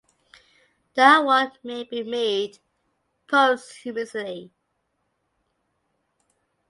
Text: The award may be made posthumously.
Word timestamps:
The 0.95 1.03
award 1.17 1.59
may 1.63 1.83
be 1.83 2.01
made 2.01 2.57
posthumously. 3.27 4.51